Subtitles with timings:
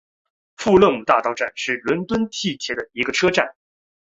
[0.55, 3.53] 富勒姆大道站是伦敦地铁的一个车站。